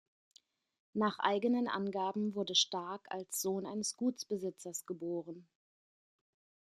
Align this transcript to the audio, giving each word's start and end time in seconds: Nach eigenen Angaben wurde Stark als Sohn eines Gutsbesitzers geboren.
Nach 0.95 1.19
eigenen 1.19 1.67
Angaben 1.67 2.33
wurde 2.33 2.55
Stark 2.55 3.05
als 3.11 3.39
Sohn 3.39 3.67
eines 3.67 3.97
Gutsbesitzers 3.97 4.87
geboren. 4.87 5.47